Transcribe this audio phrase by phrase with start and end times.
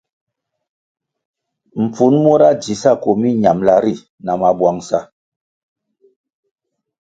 [1.83, 3.93] Mpfun mura dzi sa koh miñambʼla ri
[4.25, 4.99] na mabwangʼsa.